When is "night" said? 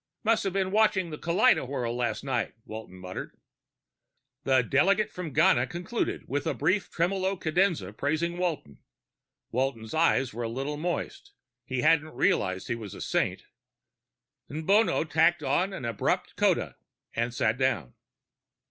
2.23-2.55